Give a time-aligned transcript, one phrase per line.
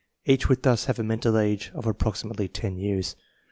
[0.25, 3.15] Each would thus have a mental age of approximately ten years.